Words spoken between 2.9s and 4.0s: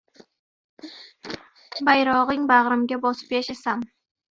bosib yashasam”